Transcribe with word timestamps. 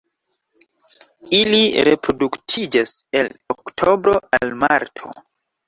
Ili 1.39 1.59
reproduktiĝas 1.89 2.95
el 3.21 3.31
oktobro 3.57 4.17
al 4.41 4.59
marto. 4.67 5.17